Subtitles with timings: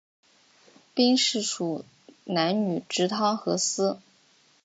[0.95, 1.85] 兵事属
[2.23, 3.99] 南女直汤河司。